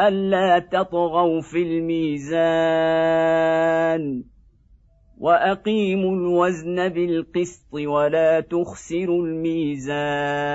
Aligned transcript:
ألا 0.00 0.58
تطغوا 0.58 1.40
في 1.40 1.62
الميزان 1.62 2.80
وأقيموا 5.18 6.16
الوزن 6.16 6.88
بالقسط 6.88 7.74
ولا 7.74 8.40
تخسروا 8.40 9.26
الميزان 9.26 10.50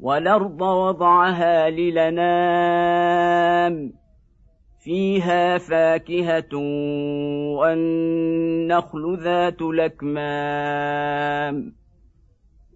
والأرض 0.00 0.62
وضعها 0.62 1.70
للنام 1.70 3.20
فيها 4.78 5.58
فاكهة 5.58 6.56
والنخل 7.56 9.18
ذات 9.20 9.62
الأكمام 9.62 11.00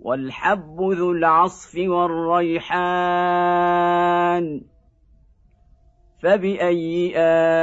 والحب 0.01 0.81
ذو 0.81 1.13
العصف 1.13 1.79
والريحان 1.89 2.85
فبأي 6.23 7.13
آلاء 7.17 7.55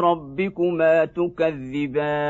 ربكما 0.00 1.04
تكذبان 1.04 2.28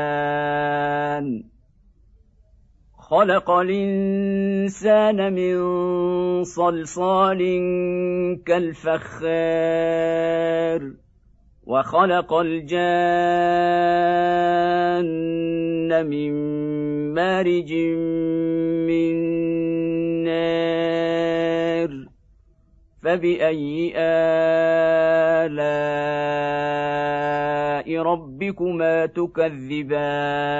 خلق 3.09 3.49
الإنسان 3.49 5.33
من 5.33 5.57
صلصال 6.43 7.41
كالفخار 8.45 9.51
وخلق 11.65 12.33
الجان 12.33 12.79
من 16.05 16.33
مارج 17.13 17.73
من 18.85 19.15
نار 20.23 21.89
فبأي 23.03 23.93
آلاء 23.97 24.29
ربكما 28.01 29.05
تكذبان؟ 29.05 30.59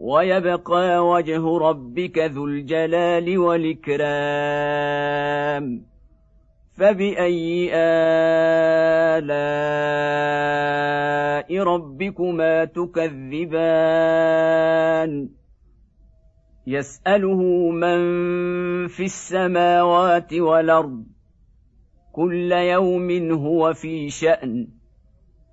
ويبقى 0.00 1.08
وجه 1.08 1.58
ربك 1.58 2.18
ذو 2.18 2.46
الجلال 2.46 3.38
والإكرام. 3.38 4.00
فبأي 6.72 7.70
آلاء 7.74 7.98
ربكما 11.62 12.64
تكذبان؟ 12.64 13.50
يسأله 16.66 17.70
من 17.70 17.98
في 18.88 19.04
السماوات 19.04 20.34
والأرض. 20.34 21.04
كل 22.12 22.52
يوم 22.52 23.30
هو 23.32 23.72
في 23.72 24.10
شأن. 24.10 24.79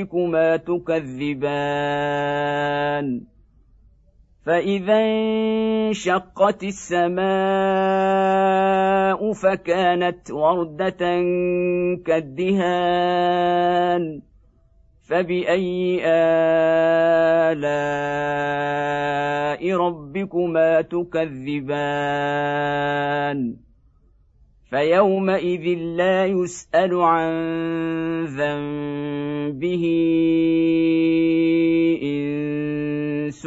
ربكما 0.00 0.56
تكذبان 0.56 1.40
فإذا 4.46 4.98
انشقت 4.98 6.64
السماء 6.64 7.20
فكانت 9.32 10.30
وردة 10.30 10.98
كالدهان 12.06 13.22
فبأي 15.08 16.00
آلاء 16.04 17.60
ربكما 19.76 20.80
تكذبان 20.80 22.10
فيومئذ 24.70 25.78
لا 25.78 26.26
يسأل 26.26 26.94
عن 26.94 27.30
ذنبه 29.60 29.84
إنس 32.02 33.46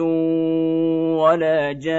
ولا 1.19 1.71
جان 1.71 1.93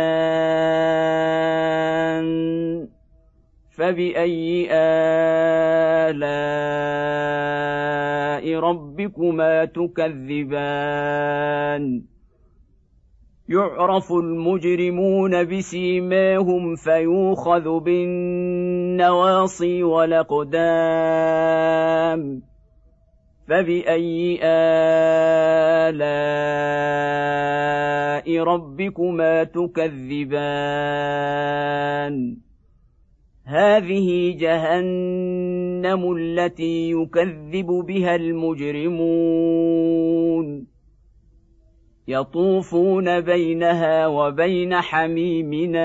فبأي 3.77 4.69
آلاء 4.71 6.15
ربكما 8.59 9.65
تكذبان؟ 9.65 10.55
يعرف 13.49 14.13
المجرمون 14.13 15.45
بسيماهم 15.45 16.77
فيوخذ 16.77 17.81
بالنواصي 17.81 19.83
والأقدام. 19.83 20.55
فباي 23.49 24.39
الاء 25.93 26.05
ربكما 28.43 29.45
تكذبان 29.45 30.95
هذه 33.45 34.37
جهنم 34.39 36.13
التي 36.17 36.91
يكذب 36.91 37.67
بها 37.67 38.15
المجرمون 38.15 39.55
يطوفون 42.09 43.21
بينها 43.21 44.07
وبين 44.07 44.75
حميمنان 44.75 45.85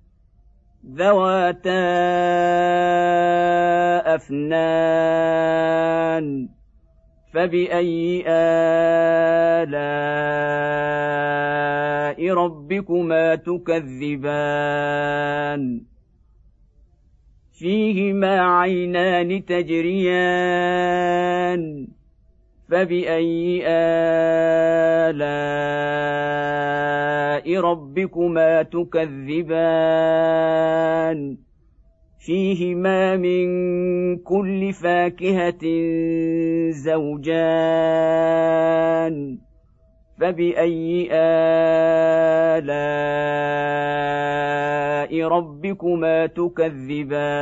ذواتا 0.95 1.81
أفنان 4.15 5.81
فبأي 7.33 8.23
آلاء 8.27 9.71
ربكما 12.33 13.35
تكذبان؟ 13.35 14.71
فيهما 17.59 18.39
عينان 18.41 19.45
تجريان. 19.45 21.01
فباي 22.71 23.63
الاء 23.67 25.21
ربكما 27.59 28.63
تكذبان 28.63 29.57
فيهما 32.19 33.17
من 33.17 33.47
كل 34.17 34.73
فاكهه 34.73 35.59
زوجان 36.71 37.67
فباي 40.19 41.09
الاء 41.11 42.71
ربكما 45.27 46.25
تكذبان 46.25 47.41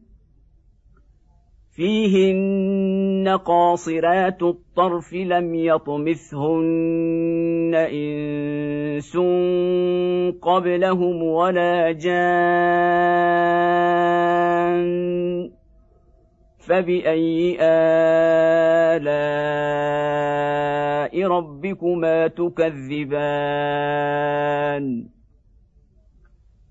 فيهن 1.81 3.25
قاصرات 3.45 4.43
الطرف 4.43 5.13
لم 5.13 5.55
يطمثهن 5.55 6.65
إنس 7.75 9.17
قبلهم 10.41 11.23
ولا 11.23 11.91
جان 11.91 12.21
فبأي 16.67 17.57
آلاء 17.61 19.01
ربكما 21.27 22.27
تكذبان؟ 22.27 23.21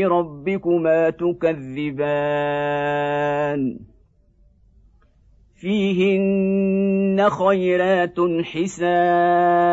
ربكما 0.05 1.11
تكذبان 1.11 2.43
فيهن 5.55 7.31
خيرات 7.31 8.17
حسان 8.45 9.73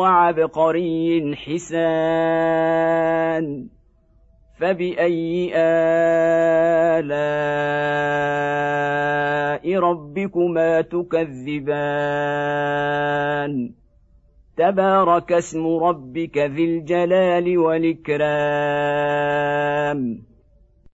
وعبقري 0.00 1.36
حسان 1.36 2.86
فبأي 4.60 5.52
آلاء 5.56 7.10
ربكما 9.78 10.80
تكذبان؟ 10.80 11.90
تبارك 14.56 15.32
اسم 15.32 15.66
ربك 15.66 16.38
ذي 16.38 16.64
الجلال 16.64 17.58
والإكرام. 17.58 18.30